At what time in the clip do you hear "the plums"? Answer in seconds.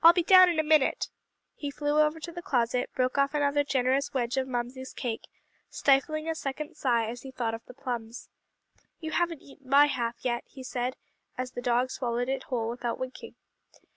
7.66-8.28